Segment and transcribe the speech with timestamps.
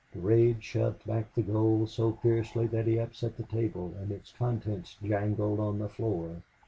[0.15, 4.97] Durade shoved back the gold so fiercely that he upset the table, and its contents
[5.03, 6.37] jangled on the floor.